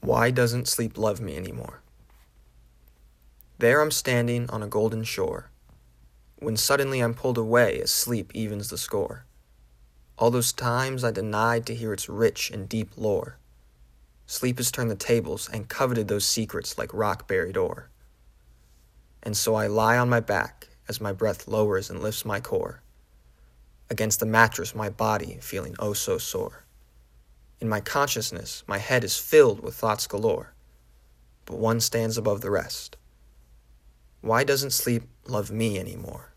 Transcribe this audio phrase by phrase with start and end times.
[0.00, 1.82] Why doesn't sleep love me anymore?
[3.58, 5.50] There I'm standing on a golden shore,
[6.38, 9.26] when suddenly I'm pulled away as sleep evens the score.
[10.16, 13.36] All those times I denied to hear its rich and deep lore.
[14.26, 17.90] Sleep has turned the tables and coveted those secrets like rock buried ore.
[19.22, 22.80] And so I lie on my back as my breath lowers and lifts my core.
[23.90, 26.64] Against the mattress, my body feeling oh so sore.
[27.60, 30.54] In my consciousness, my head is filled with thoughts galore,
[31.44, 32.96] but one stands above the rest.
[34.22, 36.29] Why doesn't sleep love me anymore?